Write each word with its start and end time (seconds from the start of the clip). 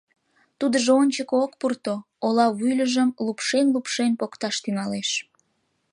Тудыжо 0.59 0.91
ончыко 1.01 1.35
ок 1.45 1.53
пурто, 1.59 1.95
ола 2.25 2.47
вӱльыжым 2.59 3.09
лупшен-лупшен 3.25 4.11
покташ 4.19 4.55
тӱҥалеш. 4.63 5.09